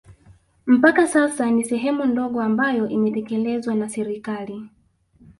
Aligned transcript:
Mpaka 0.65 1.07
sasa 1.07 1.49
ni 1.51 1.65
sehemu 1.65 2.05
ndogo 2.05 2.41
ambayo 2.41 2.89
imetekelezwa 2.89 3.75
na 3.75 3.89
serikali 3.89 4.69